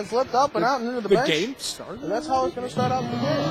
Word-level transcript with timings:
and 0.00 0.08
flipped 0.08 0.34
up 0.34 0.54
and 0.56 0.64
out 0.64 0.80
and 0.80 0.88
into 0.88 1.02
the, 1.02 1.08
The 1.10 1.14
bench. 1.14 1.28
game 1.28 1.54
started. 1.58 2.02
And 2.02 2.10
that's 2.10 2.26
how 2.26 2.46
it's 2.46 2.54
going 2.54 2.66
to 2.66 2.72
start 2.72 2.90
out 2.90 3.02
the 3.02 3.08
game. 3.10 3.50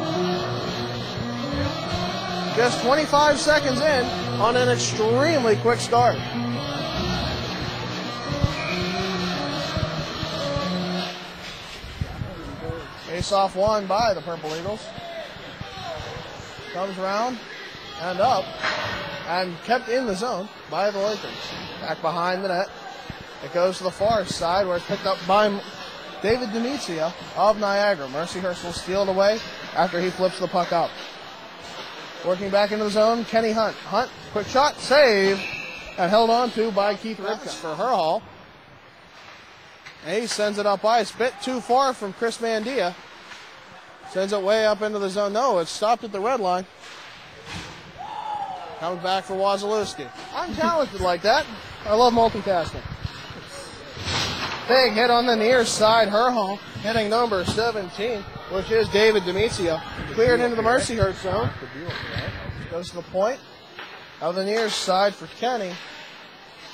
Just 2.58 2.82
25 2.84 3.40
seconds 3.40 3.80
in 3.80 4.06
on 4.42 4.58
an 4.58 4.68
extremely 4.70 5.56
quick 5.58 5.80
start. 5.80 6.18
Face 13.08 13.32
off 13.32 13.56
one 13.56 13.88
by 13.88 14.14
the 14.14 14.22
Purple 14.22 14.56
Eagles. 14.56 14.86
Comes 16.74 16.98
around 17.00 17.40
and 18.02 18.20
up 18.20 18.46
and 19.28 19.56
kept 19.64 19.90
in 19.90 20.06
the 20.06 20.16
zone 20.16 20.48
by 20.70 20.92
the 20.92 21.00
Lakers. 21.00 21.32
Back 21.82 22.02
behind 22.02 22.44
the 22.44 22.50
net. 22.50 22.70
It 23.44 23.54
goes 23.54 23.78
to 23.78 23.84
the 23.84 23.92
far 23.92 24.26
side 24.26 24.68
where 24.68 24.78
it's 24.78 24.86
picked 24.86 25.06
up 25.06 25.18
by 25.28 25.50
David 26.22 26.52
Demetria 26.52 27.14
of 27.36 27.60
Niagara. 27.60 28.08
Mercyhurst 28.08 28.64
will 28.64 28.74
steal 28.74 29.04
it 29.04 29.10
away 29.10 29.40
after 29.76 30.00
he 30.00 30.10
flips 30.10 30.40
the 30.40 30.48
puck 30.48 30.74
up. 30.74 30.90
Working 32.26 32.50
back 32.50 32.72
into 32.72 32.84
the 32.84 32.90
zone, 32.90 33.24
Kenny 33.26 33.52
Hunt. 33.52 33.76
Hunt, 33.78 34.12
quick 34.32 34.48
shot, 34.48 34.76
save, 34.78 35.40
and 35.98 36.10
held 36.10 36.30
on 36.30 36.52
to 36.52 36.72
by 36.72 36.96
Keith 36.96 37.18
Ripka 37.18 37.50
for 37.50 37.76
Herhall. 37.76 38.22
And 40.06 40.22
he 40.22 40.28
sends 40.28 40.58
it 40.58 40.66
up 40.66 40.84
ice. 40.84 41.12
Bit 41.12 41.34
too 41.42 41.62
far 41.62 41.94
from 41.94 42.14
Chris 42.14 42.38
Mandia. 42.40 42.94
Sends 44.12 44.34
it 44.34 44.42
way 44.42 44.66
up 44.66 44.82
into 44.82 45.00
the 45.00 45.10
zone. 45.10 45.34
No, 45.34 45.60
it's 45.60 45.72
stopped 45.72 46.04
at 46.04 46.12
the 46.12 46.20
red 46.20 46.40
line. 46.40 46.66
Comes 48.80 49.04
back 49.04 49.26
for 49.26 49.36
Wazalewski. 49.36 50.10
I'm 50.34 50.54
talented 50.56 51.02
like 51.02 51.22
that. 51.22 51.46
I 51.86 51.96
love 51.96 52.14
multitasking. 52.14 52.82
Big 54.70 54.94
hit 54.94 55.10
on 55.10 55.26
the 55.26 55.36
near 55.36 55.66
side. 55.66 56.10
Herhall 56.10 56.58
hitting 56.84 57.10
number 57.10 57.44
17, 57.44 58.22
which 58.52 58.70
is 58.70 58.88
David 58.90 59.26
Demetria. 59.26 59.82
Cleared 60.12 60.42
into 60.42 60.56
the 60.56 60.62
Mercy 60.62 60.96
Mercyhurst 60.96 61.24
zone. 61.24 61.50
Goes 62.70 62.90
to 62.90 62.98
the 62.98 63.02
point 63.02 63.40
of 64.22 64.36
the 64.36 64.46
near 64.46 64.70
side 64.70 65.16
for 65.16 65.26
Kenny. 65.40 65.72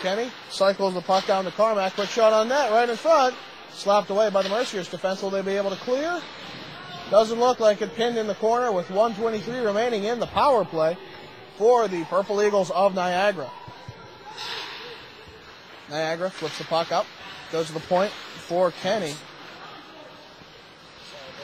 Kenny 0.02 0.30
cycles 0.50 0.94
the 0.94 1.00
puck 1.00 1.26
down 1.26 1.46
to 1.46 1.52
Carmack. 1.52 1.94
Quick 1.94 2.10
shot 2.10 2.34
on 2.34 2.50
net 2.50 2.70
right 2.70 2.90
in 2.90 2.98
front. 2.98 3.34
Slapped 3.72 4.10
away 4.10 4.30
by 4.30 4.42
the 4.42 4.50
Mercyhurst 4.50 4.92
defense. 4.92 5.22
Will 5.22 5.30
they 5.30 5.42
be 5.42 5.56
able 5.56 5.70
to 5.70 5.78
clear? 5.78 6.22
Doesn't 7.10 7.40
look 7.40 7.62
like 7.62 7.82
it 7.82 7.96
pinned 7.96 8.18
in 8.18 8.28
the 8.28 8.36
corner 8.36 8.74
with 8.74 8.90
123 8.90 9.66
remaining 9.66 10.04
in 10.04 10.20
the 10.20 10.28
power 10.28 10.66
play 10.66 10.98
for 11.58 11.88
the 11.88 12.04
Purple 12.06 12.44
Eagles 12.44 12.72
of 12.72 12.94
Niagara. 12.94 13.50
Niagara 15.90 16.30
flips 16.30 16.58
the 16.58 16.66
puck 16.66 16.92
up, 16.92 17.06
goes 17.56 17.68
to 17.68 17.74
the 17.74 17.80
point 17.80 18.12
for 18.12 18.72
Kenny. 18.82 19.16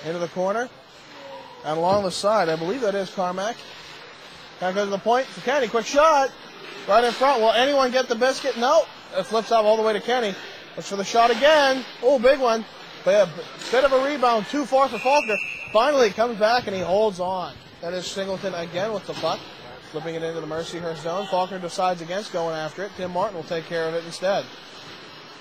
Into 0.06 0.20
the 0.20 0.28
corner. 0.28 0.68
And 1.64 1.78
along 1.78 2.04
the 2.04 2.12
side, 2.12 2.50
I 2.50 2.58
believe 2.58 2.82
that 2.82 2.96
is 2.96 3.10
Carmack. 3.10 3.56
Now 4.60 4.74
goes 4.74 4.88
to 4.88 4.90
the 4.90 4.98
point 4.98 5.26
for 5.28 5.40
Kenny. 5.40 5.70
Quick 5.70 5.86
shot. 5.86 6.30
Right 6.86 7.02
in 7.06 7.14
front. 7.14 7.40
Will 7.40 7.52
anyone 7.52 7.92
get 7.92 8.10
the 8.10 8.16
biscuit? 8.16 8.58
No. 8.58 8.84
It 9.16 9.24
flips 9.24 9.54
out 9.54 9.64
all 9.64 9.78
the 9.78 9.84
way 9.84 9.94
to 9.94 10.02
Kenny. 10.02 10.36
Looks 10.76 10.90
for 10.90 10.98
the 10.98 11.06
shot 11.06 11.32
again. 11.32 11.86
Oh, 12.04 12.20
big 12.20 12.42
one. 12.42 12.66
But 13.06 13.30
a 13.30 13.30
bit 13.72 13.86
of 13.86 13.94
a 13.94 14.04
rebound. 14.04 14.48
Too 14.48 14.66
far 14.66 14.90
for 14.90 15.00
Faulkner. 15.00 15.38
Finally, 15.72 16.10
comes 16.10 16.38
back 16.38 16.68
and 16.68 16.76
he 16.76 16.82
holds 16.82 17.22
on. 17.22 17.54
That 17.80 17.94
is 17.94 18.06
Singleton 18.06 18.54
again 18.54 18.92
with 18.92 19.08
the 19.08 19.14
puck. 19.14 19.40
Flipping 19.92 20.16
it 20.16 20.24
into 20.24 20.42
the 20.42 20.48
Mercyhurst 20.48 21.04
zone. 21.04 21.26
Faulkner 21.28 21.60
decides 21.60 22.02
against 22.02 22.34
going 22.34 22.58
after 22.58 22.84
it. 22.84 22.92
Tim 22.98 23.12
Martin 23.12 23.38
will 23.38 23.46
take 23.46 23.64
care 23.64 23.88
of 23.88 23.94
it 23.94 24.04
instead. 24.04 24.44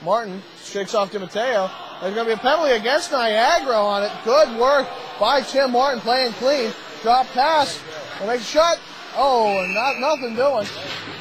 Martin 0.02 0.42
shakes 0.62 0.94
off 0.94 1.12
DiMatteo. 1.12 1.70
There's 2.00 2.14
going 2.14 2.26
to 2.26 2.34
be 2.34 2.38
a 2.38 2.38
penalty 2.38 2.72
against 2.72 3.12
Niagara 3.12 3.76
on 3.76 4.02
it. 4.02 4.12
Good 4.24 4.58
work 4.58 4.88
by 5.18 5.42
Tim 5.42 5.72
Martin 5.72 6.00
playing 6.00 6.33
clean. 6.34 6.72
Drop 7.02 7.27
pass. 7.28 7.83
Will 8.18 8.28
make 8.28 8.40
a 8.40 8.44
shot. 8.44 8.78
Oh, 9.16 9.66
not 9.74 9.98
nothing 10.00 10.34
doing. 10.34 10.66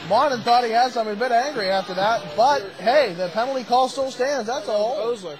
Martin 0.07 0.41
thought 0.41 0.63
he 0.63 0.71
had 0.71 0.91
something 0.91 1.15
a 1.15 1.19
bit 1.19 1.31
angry 1.31 1.69
after 1.69 1.93
that. 1.93 2.23
But 2.37 2.69
hey, 2.79 3.13
the 3.13 3.29
penalty 3.29 3.63
call 3.63 3.89
still 3.89 4.11
stands. 4.11 4.47
That's 4.47 4.69
all. 4.69 5.11
Osler. 5.11 5.37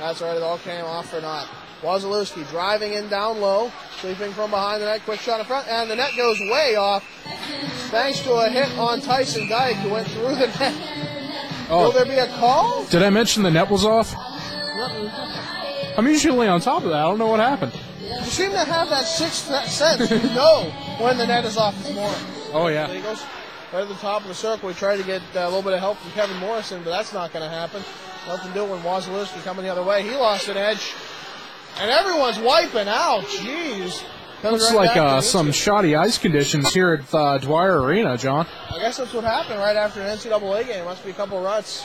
That's 0.00 0.20
right. 0.20 0.36
It 0.36 0.42
all 0.42 0.58
came 0.58 0.84
off 0.84 1.12
or 1.14 1.20
naught. 1.20 1.48
Wazalewski 1.84 2.48
driving 2.48 2.94
in 2.94 3.08
down 3.08 3.40
low, 3.40 3.70
sweeping 4.00 4.32
from 4.32 4.50
behind 4.50 4.80
the 4.80 4.86
net, 4.86 5.02
quick 5.04 5.20
shot 5.20 5.38
in 5.38 5.46
front, 5.46 5.68
and 5.68 5.90
the 5.90 5.96
net 5.96 6.12
goes 6.16 6.38
way 6.40 6.76
off. 6.76 7.04
Thanks 7.90 8.20
to 8.20 8.32
a 8.32 8.48
hit 8.48 8.76
on 8.78 9.00
Tyson 9.00 9.48
Dyke, 9.48 9.76
who 9.76 9.90
went 9.90 10.08
through 10.08 10.34
the 10.34 10.46
net. 10.58 10.74
Oh. 11.68 11.84
Will 11.84 11.92
there 11.92 12.04
be 12.04 12.12
a 12.12 12.26
call? 12.38 12.84
Did 12.86 13.02
I 13.02 13.10
mention 13.10 13.42
the 13.42 13.50
net 13.50 13.70
was 13.70 13.84
off? 13.84 14.14
I'm 15.96 16.06
usually 16.08 16.48
on 16.48 16.60
top 16.60 16.82
of 16.82 16.90
that. 16.90 16.98
I 16.98 17.02
don't 17.02 17.18
know 17.18 17.28
what 17.28 17.40
happened. 17.40 17.72
You 18.00 18.24
seem 18.24 18.50
to 18.50 18.58
have 18.58 18.88
that 18.88 19.04
sixth 19.04 19.46
sense. 19.68 20.10
You 20.10 20.34
know 20.34 20.72
when 20.98 21.18
the 21.18 21.26
net 21.26 21.44
is 21.44 21.56
off 21.56 21.76
this 21.82 21.94
morning. 21.94 22.18
Oh 22.52 22.68
yeah. 22.68 22.86
Right 23.72 23.82
at 23.82 23.88
the 23.88 23.94
top 23.94 24.22
of 24.22 24.28
the 24.28 24.34
circle. 24.34 24.68
We 24.68 24.74
tried 24.74 24.98
to 24.98 25.02
get 25.02 25.20
uh, 25.34 25.40
a 25.40 25.46
little 25.46 25.62
bit 25.62 25.72
of 25.72 25.80
help 25.80 25.98
from 25.98 26.12
Kevin 26.12 26.36
Morrison, 26.36 26.82
but 26.84 26.90
that's 26.90 27.12
not 27.12 27.32
going 27.32 27.42
to 27.42 27.50
happen. 27.50 27.82
Nothing 28.26 28.52
doing 28.52 28.70
when 28.70 28.80
Wazalewski 28.80 29.42
coming 29.42 29.64
the 29.64 29.70
other 29.70 29.82
way. 29.82 30.02
He 30.02 30.14
lost 30.14 30.48
an 30.48 30.56
edge, 30.56 30.94
and 31.78 31.90
everyone's 31.90 32.38
wiping 32.38 32.88
out. 32.88 33.24
Jeez. 33.24 34.04
Comes 34.42 34.60
Looks 34.60 34.74
right 34.74 34.88
like 34.88 34.96
uh, 34.98 35.20
some 35.22 35.50
shoddy 35.52 35.96
ice 35.96 36.18
conditions 36.18 36.72
here 36.74 36.92
at 36.92 37.14
uh, 37.14 37.38
Dwyer 37.38 37.80
Arena, 37.80 38.18
John. 38.18 38.46
I 38.70 38.78
guess 38.78 38.98
that's 38.98 39.14
what 39.14 39.24
happened 39.24 39.58
right 39.58 39.74
after 39.74 40.02
an 40.02 40.18
NCAA 40.18 40.66
game. 40.66 40.84
Must 40.84 41.02
be 41.02 41.12
a 41.12 41.14
couple 41.14 41.42
ruts. 41.42 41.82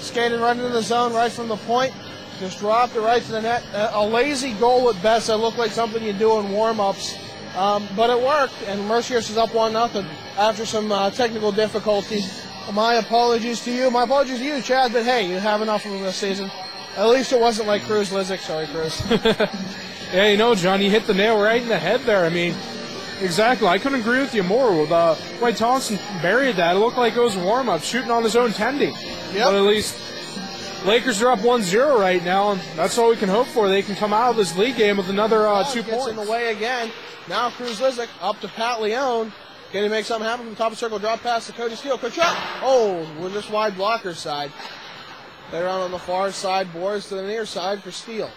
Skated 0.00 0.40
right 0.40 0.56
into 0.56 0.68
the 0.68 0.82
zone, 0.82 1.14
right 1.14 1.30
from 1.30 1.48
the 1.48 1.56
point. 1.58 1.92
Just 2.40 2.58
dropped 2.58 2.96
it 2.96 3.00
right 3.00 3.22
to 3.22 3.30
the 3.30 3.42
net. 3.42 3.64
A 3.72 3.98
a 3.98 4.04
lazy 4.04 4.52
goal 4.54 4.90
at 4.90 5.00
best. 5.00 5.28
That 5.28 5.36
looked 5.36 5.58
like 5.58 5.70
something 5.70 6.02
you 6.02 6.12
do 6.12 6.40
in 6.40 6.50
warm-ups, 6.50 7.16
um, 7.56 7.86
but 7.96 8.10
it 8.10 8.20
worked. 8.20 8.60
And 8.66 8.80
Mercyhurst 8.90 9.30
is 9.30 9.38
up 9.38 9.54
one 9.54 9.72
nothing 9.72 10.06
after 10.36 10.66
some 10.66 10.90
uh, 10.90 11.10
technical 11.10 11.52
difficulties. 11.52 12.43
My 12.72 12.94
apologies 12.94 13.60
to 13.64 13.72
you. 13.72 13.90
My 13.90 14.04
apologies 14.04 14.38
to 14.38 14.44
you, 14.44 14.62
Chad. 14.62 14.92
But 14.92 15.04
hey, 15.04 15.28
you 15.28 15.38
have 15.38 15.62
enough 15.62 15.84
of 15.84 15.92
them 15.92 16.02
this 16.02 16.16
season. 16.16 16.50
At 16.96 17.08
least 17.08 17.32
it 17.32 17.40
wasn't 17.40 17.68
like 17.68 17.82
Cruz 17.82 18.10
Lizick. 18.10 18.38
Sorry, 18.40 18.66
Cruz. 18.66 19.02
Yeah, 20.12 20.28
you 20.28 20.36
know, 20.36 20.54
John, 20.54 20.80
you 20.80 20.90
hit 20.90 21.08
the 21.08 21.14
nail 21.14 21.42
right 21.42 21.60
in 21.60 21.66
the 21.68 21.78
head 21.78 22.00
there. 22.02 22.24
I 22.24 22.28
mean, 22.28 22.54
exactly. 23.20 23.66
I 23.66 23.78
couldn't 23.78 23.98
agree 24.00 24.20
with 24.20 24.32
you 24.32 24.44
more. 24.44 24.80
With 24.80 24.92
uh, 24.92 25.16
Thompson 25.56 25.96
buried 26.22 26.54
that. 26.54 26.76
It 26.76 26.78
looked 26.78 26.98
like 26.98 27.16
it 27.16 27.20
was 27.20 27.36
warm 27.36 27.68
up, 27.68 27.82
shooting 27.82 28.12
on 28.12 28.22
his 28.22 28.36
own 28.36 28.50
tendy. 28.50 28.92
But 29.32 29.56
at 29.56 29.62
least 29.62 29.98
Lakers 30.84 31.20
are 31.20 31.32
up 31.32 31.40
1-0 31.40 31.98
right 31.98 32.24
now, 32.24 32.52
and 32.52 32.60
that's 32.76 32.96
all 32.96 33.08
we 33.10 33.16
can 33.16 33.28
hope 33.28 33.48
for. 33.48 33.68
They 33.68 33.82
can 33.82 33.96
come 33.96 34.12
out 34.12 34.30
of 34.30 34.36
this 34.36 34.56
league 34.56 34.76
game 34.76 34.98
with 34.98 35.08
another 35.08 35.48
uh, 35.48 35.64
two 35.64 35.82
gets 35.82 35.96
points. 35.96 36.10
in 36.10 36.16
the 36.24 36.30
way 36.30 36.52
again. 36.52 36.92
Now 37.28 37.50
Cruz 37.50 37.80
Lizick 37.80 38.08
up 38.20 38.38
to 38.40 38.46
Pat 38.46 38.80
Leone. 38.82 39.32
Can 39.74 39.82
he 39.82 39.88
make 39.88 40.04
something 40.04 40.24
happen 40.24 40.46
from 40.46 40.54
the 40.54 40.56
top 40.56 40.70
of 40.70 40.74
the 40.74 40.76
circle? 40.78 41.00
Drop 41.00 41.20
pass 41.20 41.48
to 41.48 41.52
Cody 41.52 41.74
Steele. 41.74 41.98
Quick 41.98 42.12
shot. 42.12 42.36
Oh, 42.62 43.04
we're 43.20 43.30
just 43.30 43.50
wide 43.50 43.74
blocker 43.74 44.14
side. 44.14 44.52
They're 45.50 45.66
out 45.68 45.80
on 45.80 45.90
the 45.90 45.98
far 45.98 46.30
side. 46.30 46.72
Boards 46.72 47.08
to 47.08 47.16
the 47.16 47.24
near 47.24 47.44
side 47.44 47.82
for 47.82 47.90
Steele. 47.90 48.30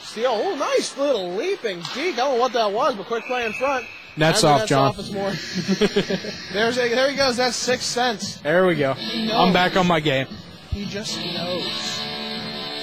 Steele. 0.00 0.30
Oh, 0.32 0.56
nice 0.56 0.96
little 0.96 1.34
leaping 1.34 1.80
deke. 1.92 2.14
I 2.14 2.16
don't 2.16 2.36
know 2.36 2.40
what 2.40 2.54
that 2.54 2.72
was, 2.72 2.94
but 2.94 3.04
quick 3.04 3.26
play 3.26 3.44
in 3.44 3.52
front. 3.52 3.84
Nets 4.16 4.42
off, 4.42 4.60
net's 4.60 4.70
John. 4.70 4.86
Off. 4.86 4.98
It's 5.00 5.10
more. 5.12 5.32
There's 6.54 6.78
a, 6.78 6.88
there 6.88 7.10
he 7.10 7.16
goes. 7.18 7.36
That's 7.36 7.56
six 7.56 7.84
cents. 7.84 8.38
There 8.38 8.66
we 8.66 8.74
go. 8.74 8.92
I'm 8.92 9.52
back 9.52 9.76
on 9.76 9.86
my 9.86 10.00
game. 10.00 10.28
He 10.70 10.86
just 10.86 11.18
knows. 11.18 12.00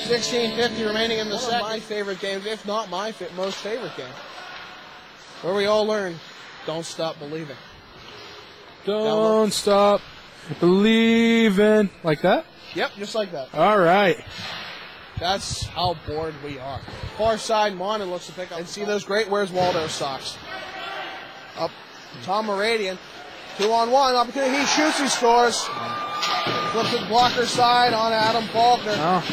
16:50 0.05 0.85
remaining 0.85 1.17
in 1.17 1.29
the 1.29 1.39
second. 1.39 1.61
my 1.61 1.79
favorite 1.79 2.19
games, 2.19 2.45
if 2.45 2.63
not 2.67 2.91
my 2.91 3.11
fa- 3.11 3.33
most 3.35 3.57
favorite 3.57 3.97
game, 3.97 4.13
where 5.41 5.55
we 5.55 5.66
all 5.66 5.87
learn, 5.87 6.19
don't 6.67 6.85
stop 6.85 7.17
believing. 7.17 7.57
Don't 8.85 9.53
stop 9.53 10.01
believing. 10.59 11.89
Like 12.03 12.22
that? 12.22 12.45
Yep, 12.75 12.91
just 12.97 13.16
like 13.16 13.31
that. 13.31 13.53
All 13.53 13.78
right. 13.78 14.17
That's 15.19 15.66
how 15.66 15.95
bored 16.07 16.33
we 16.43 16.57
are. 16.57 16.79
Far 17.17 17.37
side, 17.37 17.75
Monin 17.75 18.09
looks 18.09 18.25
to 18.28 18.31
pick 18.31 18.51
up 18.51 18.57
and 18.59 18.67
see 18.67 18.83
those 18.85 19.03
great 19.03 19.29
Where's 19.29 19.51
Waldo 19.51 19.87
socks. 19.87 20.37
Up, 21.57 21.69
Tom 22.23 22.47
Moradian, 22.47 22.97
two 23.57 23.72
on 23.72 23.91
one 23.91 24.16
opportunity. 24.16 24.57
He 24.57 24.66
shoots, 24.66 24.99
he 24.99 25.07
scores. 25.07 25.63
Flips 26.72 26.93
it 26.93 27.07
blocker 27.07 27.45
side 27.45 27.93
on 27.93 28.13
Adam 28.13 28.45
Faulkner. 28.47 28.95
Oh, 28.97 29.23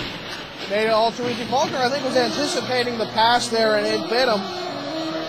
Made 0.68 0.84
it 0.86 0.90
all 0.90 1.10
too 1.12 1.26
easy. 1.28 1.44
Faulkner, 1.44 1.78
I 1.78 1.88
think, 1.88 2.04
was 2.04 2.16
anticipating 2.16 2.98
the 2.98 3.06
pass 3.06 3.48
there 3.48 3.76
and 3.76 3.86
it 3.86 4.10
bit 4.10 4.28
him. 4.28 4.67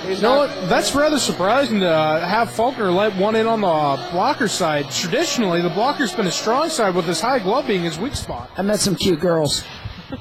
He's 0.06 0.18
you 0.18 0.24
not- 0.28 0.70
That's 0.70 0.96
rather 0.96 1.20
surprising 1.20 1.80
to 1.82 1.90
uh, 1.90 2.26
have 2.28 2.52
Faulkner 2.52 2.92
let 2.92 3.16
one 3.16 3.36
in 3.36 3.48
on 3.48 3.62
the 3.62 3.68
uh, 3.68 4.12
blocker 4.12 4.48
side. 4.48 4.90
Traditionally, 4.92 5.62
the 5.62 5.70
blocker's 5.70 6.14
been 6.14 6.28
a 6.28 6.32
strong 6.32 6.70
side, 6.70 6.96
with 6.96 7.06
his 7.06 7.22
high 7.22 7.40
glove 7.40 7.68
being 7.68 7.84
his 7.84 8.00
weak 8.00 8.16
spot. 8.16 8.50
I 8.58 8.62
met 8.62 8.80
some 8.80 8.96
cute 8.96 9.20
girls. 9.20 9.64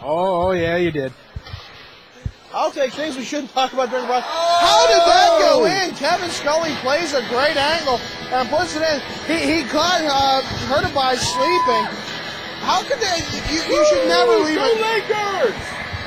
Oh, 0.02 0.48
oh 0.48 0.50
yeah, 0.52 0.76
you 0.76 0.90
did. 0.90 1.12
I'll 2.52 2.70
take 2.70 2.92
things 2.92 3.16
we 3.16 3.25
shouldn't 3.25 3.52
talk 3.52 3.72
about 3.72 3.90
during 3.90 4.04
the 4.04 4.08
broadcast. 4.08 4.34
How 4.34 4.86
did 4.88 5.00
that 5.04 5.36
go 5.38 5.64
in? 5.66 5.94
Kevin 5.94 6.30
Scully 6.30 6.75
plays 6.76 7.12
a 7.14 7.20
great 7.28 7.56
angle. 7.56 8.00
and 8.32 8.48
puts 8.48 8.75
it 8.75 8.82
in. 8.82 9.00
He, 9.26 9.62
he 9.62 9.64
caught 9.69 10.00
uh, 10.04 10.40
Hurtubise 10.66 11.19
sleeping. 11.19 11.84
How 12.64 12.82
could 12.82 12.98
they? 12.98 13.19
You, 13.54 13.62
you 13.62 13.86
should 13.86 14.08
never 14.08 14.32
leave 14.38 14.58
it. 14.58 14.80
Lakers! 14.80 15.54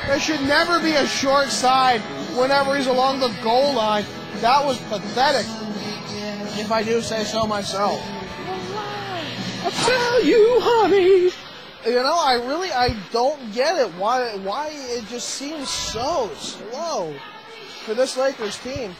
There 0.06 0.20
should 0.20 0.42
never 0.42 0.80
be 0.80 0.92
a 0.92 1.06
short 1.06 1.48
side 1.48 2.02
whenever 2.36 2.76
he's 2.76 2.86
along 2.86 3.20
the 3.20 3.28
goal 3.42 3.74
line. 3.74 4.04
That 4.36 4.64
was 4.64 4.78
pathetic, 4.88 5.46
if 6.58 6.72
I 6.72 6.82
do 6.82 7.00
say 7.00 7.24
so 7.24 7.46
myself. 7.46 8.00
I 9.64 9.70
tell 9.70 10.24
you, 10.24 10.58
honey. 10.60 11.30
You 11.84 12.02
know, 12.02 12.18
I 12.18 12.34
really 12.34 12.70
I 12.72 12.96
don't 13.12 13.52
get 13.52 13.76
it. 13.76 13.92
Why 13.94 14.36
why 14.36 14.70
it 14.72 15.06
just 15.08 15.30
seems 15.30 15.68
so 15.68 16.30
slow 16.36 17.14
for 17.84 17.94
this 17.94 18.16
Lakers 18.16 18.58
team. 18.58 18.94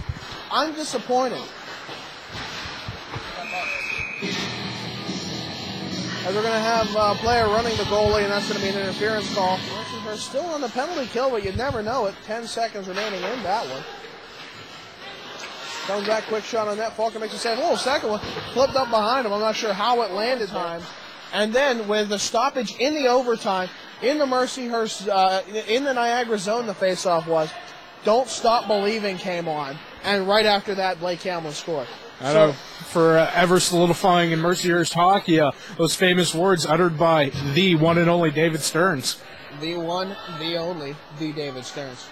I'm 0.51 0.75
disappointed. 0.75 1.43
As 6.25 6.37
we're 6.37 6.43
going 6.43 6.55
to 6.55 6.61
have 6.61 6.87
a 6.95 7.17
player 7.17 7.47
running 7.47 7.77
the 7.77 7.83
goalie, 7.85 8.23
and 8.23 8.31
that's 8.31 8.49
going 8.49 8.61
to 8.61 8.65
be 8.65 8.71
an 8.71 8.81
interference 8.81 9.35
call. 9.35 9.59
They're 10.05 10.17
still 10.17 10.45
on 10.45 10.61
the 10.61 10.69
penalty 10.69 11.07
kill, 11.07 11.31
but 11.31 11.43
you 11.43 11.51
never 11.51 11.83
know 11.83 12.07
it. 12.07 12.15
10 12.27 12.47
seconds 12.47 12.87
remaining 12.87 13.21
in 13.25 13.43
that 13.43 13.69
one. 13.69 13.83
Comes 15.89 16.07
back, 16.07 16.23
quick 16.29 16.45
shot 16.45 16.69
on 16.69 16.77
that. 16.77 16.97
Falcon 16.97 17.21
makes 17.21 17.35
a 17.35 17.39
save. 17.39 17.59
Oh, 17.61 17.75
second 17.75 18.11
one. 18.11 18.21
Flipped 18.53 18.77
up 18.77 18.89
behind 18.89 19.27
him. 19.27 19.33
I'm 19.33 19.41
not 19.41 19.57
sure 19.57 19.73
how 19.73 20.03
it 20.03 20.13
landed 20.13 20.49
time. 20.51 20.83
And 21.33 21.53
then 21.53 21.89
with 21.89 22.09
the 22.09 22.21
stoppage 22.21 22.77
in 22.79 22.95
the 22.95 23.09
overtime, 23.09 23.69
in 24.01 24.19
the 24.19 24.27
Mercyhurst, 24.27 25.09
uh, 25.09 25.43
in 25.67 25.83
the 25.83 25.93
Niagara 25.93 26.39
zone, 26.39 26.69
the 26.69 26.75
faceoff 26.75 27.27
was. 27.27 27.51
Don't 28.05 28.29
Stop 28.29 28.69
Believing 28.69 29.19
came 29.19 29.49
on. 29.49 29.77
And 30.05 30.29
right 30.29 30.47
after 30.47 30.77
that, 30.77 31.01
Blake 31.01 31.23
Hamlin 31.23 31.53
scored. 31.53 31.89
I 32.21 32.33
know. 32.33 32.53
For 32.53 33.19
uh, 33.19 33.31
ever 33.35 33.59
solidifying 33.59 34.33
in 34.33 34.41
Mercyhurst 34.41 34.93
hockey, 34.93 35.41
uh, 35.41 35.53
those 35.77 35.95
famous 35.95 36.35
words 36.35 36.67
uttered 36.67 36.99
by 36.99 37.31
the 37.55 37.75
one 37.77 37.99
and 37.99 38.11
only 38.11 38.31
David 38.31 38.61
Stearns. 38.61 39.21
The 39.61 39.77
one, 39.77 40.15
the 40.39 40.57
only, 40.57 40.95
the 41.19 41.33
David 41.33 41.65
Stearns. 41.65 42.07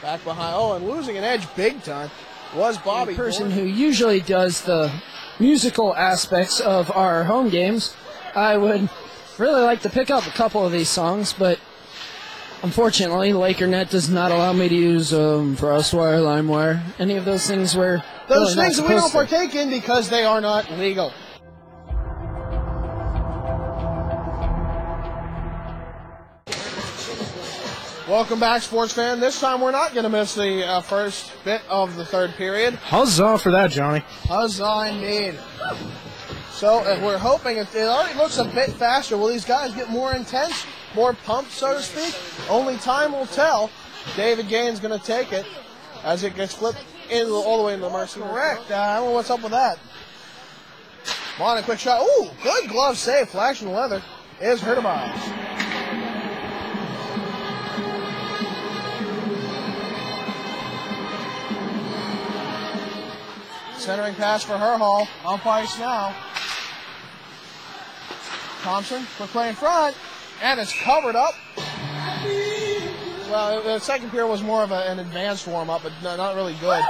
Back 0.00 0.22
behind. 0.24 0.54
Oh, 0.56 0.74
and 0.74 0.88
losing 0.88 1.16
an 1.16 1.24
edge 1.24 1.46
big 1.54 1.82
time 1.82 2.10
was 2.54 2.78
Bobby. 2.78 3.12
The 3.12 3.18
person 3.18 3.50
Thornton. 3.50 3.66
who 3.66 3.72
usually 3.72 4.20
does 4.20 4.62
the 4.62 4.92
musical 5.38 5.94
aspects 5.94 6.60
of 6.60 6.90
our 6.90 7.24
home 7.24 7.48
games. 7.48 7.94
I 8.34 8.56
would 8.56 8.88
really 9.38 9.62
like 9.62 9.82
to 9.82 9.90
pick 9.90 10.10
up 10.10 10.26
a 10.26 10.30
couple 10.30 10.64
of 10.64 10.72
these 10.72 10.88
songs, 10.88 11.32
but 11.32 11.58
unfortunately, 12.62 13.30
LakerNet 13.32 13.90
does 13.90 14.08
not 14.08 14.30
allow 14.30 14.52
me 14.52 14.68
to 14.68 14.74
use 14.74 15.12
um, 15.12 15.56
FrostWire, 15.56 16.20
LimeWire, 16.20 16.82
any 16.98 17.16
of 17.16 17.24
those 17.24 17.46
things 17.46 17.76
where 17.76 18.02
Those 18.28 18.54
really 18.54 18.56
not 18.56 18.62
things 18.64 18.76
that 18.78 18.88
we 18.88 18.94
don't 18.94 19.10
to. 19.10 19.12
partake 19.16 19.54
in 19.54 19.70
because 19.70 20.08
they 20.08 20.24
are 20.24 20.40
not 20.40 20.70
legal. 20.72 21.12
Welcome 28.08 28.40
back, 28.40 28.62
sports 28.62 28.92
fan. 28.92 29.20
This 29.20 29.40
time 29.40 29.60
we're 29.60 29.70
not 29.70 29.92
going 29.92 30.02
to 30.04 30.10
miss 30.10 30.34
the 30.34 30.66
uh, 30.66 30.80
first 30.82 31.32
bit 31.44 31.62
of 31.70 31.96
the 31.96 32.04
third 32.04 32.32
period. 32.32 32.74
Huzzah 32.74 33.38
for 33.38 33.50
that, 33.52 33.70
Johnny. 33.70 34.00
Huzzah 34.28 34.88
indeed. 34.90 35.38
So 36.50 36.80
uh, 36.80 37.00
we're 37.02 37.16
hoping 37.18 37.56
it, 37.58 37.74
it 37.74 37.86
already 37.88 38.16
looks 38.18 38.38
a 38.38 38.44
bit 38.44 38.70
faster. 38.70 39.16
Will 39.16 39.28
these 39.28 39.44
guys 39.44 39.72
get 39.72 39.88
more 39.88 40.14
intense, 40.14 40.66
more 40.94 41.14
pumped, 41.14 41.52
so 41.52 41.74
to 41.74 41.82
speak? 41.82 42.14
Only 42.50 42.76
time 42.76 43.12
will 43.12 43.26
tell. 43.26 43.70
David 44.16 44.48
Gaines 44.48 44.80
going 44.80 44.98
to 44.98 45.04
take 45.04 45.32
it 45.32 45.46
as 46.04 46.24
it 46.24 46.34
gets 46.34 46.54
flipped 46.54 46.84
in 47.10 47.28
all 47.28 47.58
the 47.58 47.64
way 47.64 47.74
into 47.74 47.86
the 47.86 47.92
Mercy. 47.92 48.20
Correct. 48.20 48.70
Uh, 48.70 48.76
I 48.76 48.96
don't 48.96 49.08
know 49.08 49.12
what's 49.12 49.30
up 49.30 49.42
with 49.42 49.52
that. 49.52 49.78
On 51.38 51.58
a 51.58 51.62
quick 51.62 51.78
shot. 51.78 52.02
Ooh, 52.02 52.28
good 52.42 52.68
glove 52.68 52.96
save. 52.96 53.28
Flashing 53.28 53.72
leather 53.72 54.02
is 54.40 54.60
Hurtubise. 54.60 55.18
Centering 63.78 64.14
pass 64.14 64.44
for 64.44 64.56
Herhall. 64.56 65.08
Up 65.24 65.44
ice 65.46 65.78
now. 65.78 66.14
Thompson, 68.62 69.04
quick 69.16 69.30
play 69.30 69.48
in 69.48 69.56
front, 69.56 69.96
and 70.42 70.60
it's 70.60 70.78
covered 70.82 71.16
up. 71.16 71.34
Well, 73.30 73.62
the 73.62 73.78
second 73.78 74.10
period 74.10 74.28
was 74.28 74.42
more 74.42 74.62
of 74.62 74.72
a, 74.72 74.90
an 74.90 74.98
advanced 74.98 75.46
warm 75.46 75.70
up, 75.70 75.84
but 75.84 75.92
no, 76.02 76.16
not 76.16 76.34
really 76.34 76.54
good. 76.60 76.82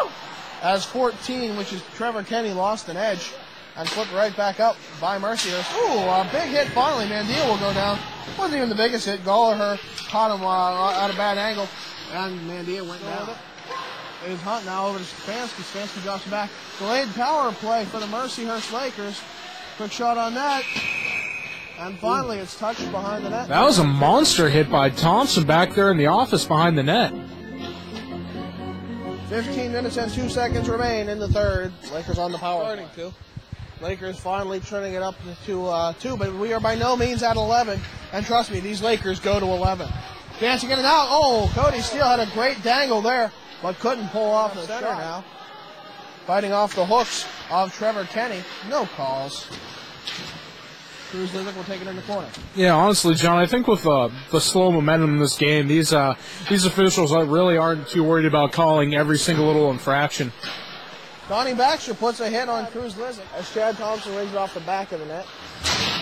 As 0.63 0.85
14, 0.85 1.57
which 1.57 1.73
is 1.73 1.83
Trevor 1.95 2.23
Kenny, 2.25 2.51
lost 2.51 2.89
an 2.89 2.97
edge 2.97 3.33
and 3.77 3.89
flipped 3.89 4.13
right 4.13 4.35
back 4.37 4.59
up 4.59 4.77
by 5.01 5.19
Mercier. 5.19 5.63
Ooh, 5.77 5.99
a 5.99 6.29
big 6.33 6.49
hit 6.49 6.69
finally. 6.69 7.07
Mandia 7.07 7.47
will 7.47 7.59
go 7.59 7.73
down. 7.75 7.99
Wasn't 8.39 8.57
even 8.57 8.69
the 8.69 8.75
biggest 8.75 9.07
hit. 9.07 9.25
Gallagher 9.25 9.79
caught 10.09 10.35
him 10.35 10.45
uh, 10.45 11.05
at 11.05 11.11
a 11.11 11.17
bad 11.17 11.39
angle, 11.39 11.69
and 12.13 12.41
Mandia 12.49 12.87
went 12.87 13.03
down. 13.03 13.37
Is 14.27 14.41
Hunt 14.43 14.65
now 14.65 14.87
over 14.87 14.99
to 14.99 15.05
Stefanski. 15.05 15.63
Stefanski 15.63 16.03
drops 16.05 16.27
back. 16.27 16.49
Delayed 16.79 17.13
power 17.15 17.51
play 17.53 17.85
for 17.87 17.99
the 17.99 18.07
Mercyhurst 18.07 18.73
Lakers. 18.73 19.21
Quick 19.77 19.91
shot 19.91 20.17
on 20.17 20.35
that. 20.35 20.63
And 21.83 21.99
finally, 21.99 22.39
it's 22.39 22.57
touched 22.57 22.89
behind 22.93 23.25
the 23.25 23.31
net. 23.31 23.49
That 23.49 23.65
was 23.65 23.81
a 23.81 23.85
monster 23.85 24.49
hit 24.49 24.71
by 24.71 24.89
Thompson 24.89 25.45
back 25.45 25.75
there 25.75 25.91
in 25.91 25.97
the 25.97 26.07
office 26.07 26.45
behind 26.45 26.79
the 26.79 26.85
net. 26.85 27.13
15 29.29 29.73
minutes 29.73 29.97
and 29.97 30.13
2 30.13 30.29
seconds 30.29 30.69
remain 30.69 31.09
in 31.09 31.19
the 31.19 31.27
third. 31.27 31.73
Lakers 31.93 32.21
on 32.21 32.31
the 32.31 32.39
power. 32.39 32.63
Starting 32.63 32.89
to. 32.95 33.13
Lakers 33.81 34.21
finally 34.21 34.61
turning 34.61 34.95
it 34.95 35.03
up 35.03 35.17
to 35.47 35.67
uh, 35.67 35.93
2, 35.95 36.17
but 36.17 36.33
we 36.35 36.53
are 36.53 36.61
by 36.61 36.77
no 36.77 36.97
means 36.97 37.25
at 37.25 37.35
11. 37.35 37.81
And 38.13 38.25
trust 38.25 38.53
me, 38.53 38.61
these 38.61 38.81
Lakers 38.81 39.19
go 39.19 39.41
to 39.41 39.47
11. 39.47 39.89
Dancing 40.39 40.71
in 40.71 40.79
and 40.79 40.87
out. 40.87 41.09
Oh, 41.11 41.51
Cody 41.53 41.81
Steele 41.81 42.05
had 42.05 42.21
a 42.21 42.31
great 42.33 42.63
dangle 42.63 43.03
there, 43.03 43.33
but 43.61 43.77
couldn't 43.81 44.09
pull 44.11 44.31
off 44.31 44.55
the 44.55 44.63
center 44.63 44.87
now. 44.87 45.25
Fighting 46.29 46.53
off 46.53 46.77
the 46.77 46.87
hooks 46.87 47.27
of 47.51 47.75
Trevor 47.75 48.05
Kenny. 48.05 48.45
No 48.69 48.87
calls. 48.87 49.49
Cruz 51.13 51.31
Lizick 51.33 51.55
will 51.55 51.65
take 51.65 51.83
it 51.83 51.87
in 51.87 51.95
the 51.95 52.01
corner. 52.03 52.27
Yeah, 52.57 52.75
honestly, 52.75 53.15
John, 53.15 53.37
I 53.37 53.45
think 53.45 53.69
with 53.69 53.87
uh, 53.87 54.09
the 54.31 54.41
slow 54.41 54.73
momentum 54.73 55.11
in 55.11 55.19
this 55.19 55.37
game, 55.37 55.69
these 55.69 55.93
uh, 55.93 56.15
these 56.49 56.65
officials 56.65 57.13
uh, 57.13 57.27
really 57.27 57.59
aren't 57.59 57.87
too 57.87 58.03
worried 58.03 58.25
about 58.25 58.53
calling 58.53 58.95
every 58.95 59.19
single 59.19 59.45
little 59.45 59.71
infraction. 59.71 60.33
Donnie 61.29 61.53
Baxter 61.53 61.93
puts 61.93 62.21
a 62.21 62.31
hit 62.31 62.49
on 62.49 62.67
Cruz 62.69 62.95
Lizick 62.95 63.27
as 63.37 63.53
Chad 63.53 63.77
Thompson 63.77 64.17
rings 64.17 64.33
it 64.33 64.39
off 64.39 64.55
the 64.55 64.61
back 64.61 64.91
of 64.93 65.01
the 65.01 65.07
net. 65.07 65.27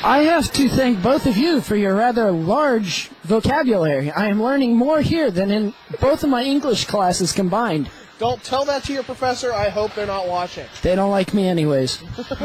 I 0.05 0.21
have 0.29 0.53
to 0.53 0.69
thank 0.69 1.03
both 1.03 1.27
of 1.27 1.37
you 1.37 1.61
for 1.61 1.75
your 1.75 1.97
rather 1.97 2.31
large 2.31 3.09
vocabulary. 3.25 4.13
I 4.13 4.29
am 4.29 4.41
learning 4.41 4.77
more 4.77 5.01
here 5.01 5.33
than 5.33 5.51
in 5.51 5.75
both 6.01 6.23
of 6.23 6.31
my 6.31 6.45
English 6.45 6.85
classes 6.85 7.33
combined. 7.33 7.91
Don't 8.21 8.45
tell 8.45 8.67
that 8.67 8.85
to 8.85 8.93
your 8.93 9.03
professor. 9.03 9.51
I 9.51 9.71
hope 9.71 9.95
they're 9.95 10.07
not 10.07 10.29
watching. 10.29 10.67
They 10.83 10.95
don't 10.95 11.11
like 11.11 11.33
me 11.33 11.49
anyways. 11.49 12.03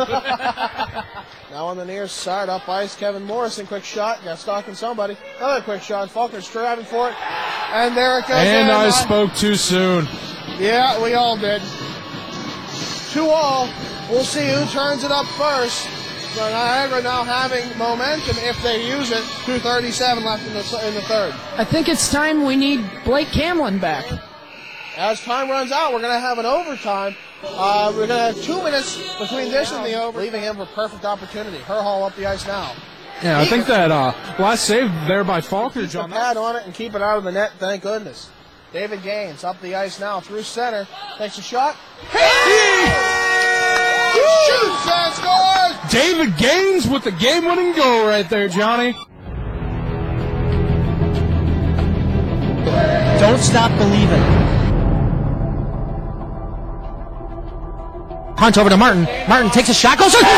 Now 1.51 1.67
on 1.67 1.77
the 1.77 1.86
near 1.86 2.05
side, 2.10 2.50
up 2.50 2.67
ice, 2.67 2.98
Kevin 2.98 3.24
Morrison, 3.24 3.65
quick 3.65 3.86
shot, 3.86 4.22
got 4.25 4.38
stalking 4.39 4.74
somebody. 4.74 5.15
Another 5.38 5.62
quick 5.62 5.82
shot, 5.82 6.10
Faulkner's 6.10 6.51
driving 6.51 6.84
for 6.84 7.08
it, 7.08 7.15
and 7.72 7.96
there 7.96 8.20
it 8.20 8.24
goes. 8.24 8.36
And 8.36 8.67
in. 8.67 8.75
I 8.75 8.89
spoke 8.89 9.34
too 9.36 9.55
soon. 9.55 10.05
Yeah, 10.60 11.01
we 11.01 11.13
all 11.13 11.38
did. 11.38 11.62
Two 13.12 13.27
all. 13.27 13.70
We'll 14.10 14.25
see 14.25 14.46
who 14.50 14.65
turns 14.65 15.05
it 15.05 15.12
up 15.12 15.25
first. 15.27 15.88
So 16.36 16.41
Niagara 16.50 17.01
now 17.01 17.24
having 17.24 17.65
momentum 17.77 18.36
if 18.39 18.62
they 18.62 18.86
use 18.86 19.12
it. 19.12 19.24
2:37 19.46 20.25
left 20.25 20.46
in 20.46 20.51
the 20.51 20.88
in 20.88 20.94
the 20.94 21.01
third. 21.03 21.34
I 21.55 21.63
think 21.63 21.88
it's 21.88 22.12
time 22.12 22.44
we 22.44 22.58
need 22.58 22.84
Blake 23.05 23.29
Camlin 23.29 23.79
back. 23.79 24.05
As 24.98 25.20
time 25.22 25.50
runs 25.50 25.72
out, 25.72 25.92
we're 25.92 26.00
going 26.00 26.14
to 26.14 26.20
have 26.20 26.38
an 26.40 26.46
overtime. 26.46 27.16
Uh, 27.44 27.88
we're 27.92 28.08
going 28.08 28.10
to 28.10 28.18
have 28.34 28.42
two 28.42 28.64
minutes 28.64 28.98
between 29.20 29.52
this 29.52 29.72
and 29.74 29.86
the 29.86 30.02
over, 30.02 30.22
leaving 30.22 30.42
him 30.42 30.56
for 30.56 30.66
perfect 30.68 31.04
opportunity. 31.04 31.58
Herhall 31.58 32.04
up 32.04 32.16
the 32.16 32.25
ice 32.25 32.48
now. 32.48 32.74
Yeah, 33.22 33.40
I 33.40 33.46
think 33.46 33.66
that 33.68 33.92
uh, 33.92 34.14
last 34.40 34.64
save 34.66 34.90
there 35.08 35.24
by 35.24 35.42
Faulkner, 35.42 35.84
Keep 35.84 35.92
John. 35.92 36.12
pad 36.12 36.38
on 36.38 36.56
it 36.56 36.66
and 36.66 36.74
keep 36.74 36.96
it 36.96 37.02
out 37.02 37.18
of 37.18 37.24
the 37.24 37.32
net, 37.32 37.52
thank 37.60 37.84
goodness. 37.84 38.30
David 38.74 39.04
Gaines 39.04 39.44
up 39.44 39.60
the 39.62 39.75
ice 39.75 40.00
now 40.00 40.20
through 40.20 40.44
center. 40.44 40.88
Takes 41.18 41.38
a 41.38 41.42
shot. 41.42 41.75
He 42.12 42.18
shoots 44.48 44.88
and 44.92 45.14
scores! 45.14 45.92
David 45.92 46.38
Gaines 46.38 46.88
with 46.88 47.04
the 47.04 47.12
game-winning 47.12 47.74
goal 47.74 48.06
right 48.08 48.30
there, 48.30 48.48
Johnny. 48.50 48.94
Don't 53.20 53.40
stop 53.40 53.72
believing. 53.78 54.45
Hunt 58.46 58.62
over 58.62 58.70
to 58.70 58.78
Martin. 58.78 59.10
Martin 59.25 59.50
takes 59.50 59.70
a 59.70 59.74
shot, 59.74 59.98
goes, 59.98 60.14
in, 60.14 60.22
scores! 60.22 60.30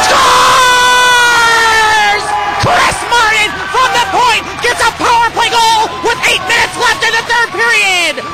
Chris 2.63 2.99
Martin 3.11 3.51
from 3.67 3.89
the 3.91 4.07
point 4.15 4.47
gets 4.63 4.79
a 4.79 4.95
power 4.95 5.27
play 5.35 5.51
goal 5.51 5.91
with 6.07 6.15
eight 6.31 6.39
minutes 6.47 6.71
left 6.79 7.03
in 7.03 7.11
the 7.11 7.25
third 7.27 7.51
period. 7.51 8.23